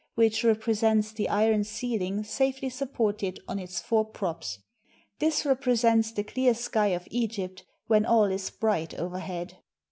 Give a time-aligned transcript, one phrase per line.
[0.11, 4.03] * which represents the iron ceiling safely supported 1 1 1 1 on its four
[4.03, 4.57] props.
[5.19, 9.57] This represents the clear sky of Egypt, when all is bright overhead.